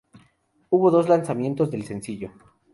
Hubo 0.71 0.89
dos 0.89 1.07
lanzamientos 1.09 1.69
del 1.69 1.83
sencillo. 1.85 2.31